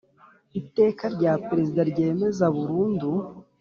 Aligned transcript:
Iteka 0.59 1.03
rya 1.15 1.33
Perezida 1.47 1.81
ryemeza 1.91 2.45
burundu 2.55 3.09